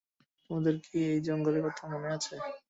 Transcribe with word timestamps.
তোমাদের 0.45 0.75
কি 0.83 0.97
এই 1.11 1.19
জঙ্গলের 1.27 1.63
কথা 1.67 1.83
মনে 1.93 2.09
আছে? 2.15 2.33